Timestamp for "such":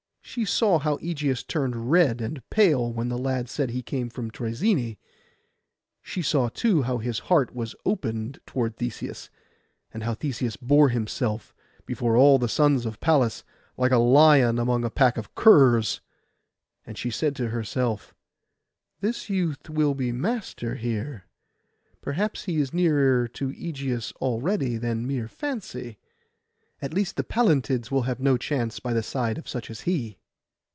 29.49-29.69